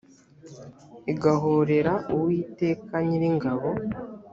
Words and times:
igahorera 1.11 1.93
uwiteka 2.15 2.95
nyiringabo 3.07 3.69